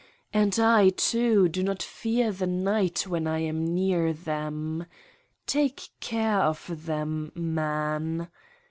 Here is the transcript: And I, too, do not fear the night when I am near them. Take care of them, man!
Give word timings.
And 0.33 0.57
I, 0.59 0.89
too, 0.89 1.47
do 1.47 1.61
not 1.61 1.83
fear 1.83 2.31
the 2.31 2.47
night 2.47 3.05
when 3.05 3.27
I 3.27 3.37
am 3.41 3.63
near 3.75 4.13
them. 4.13 4.87
Take 5.45 5.89
care 5.99 6.39
of 6.41 6.87
them, 6.87 7.31
man! 7.35 8.27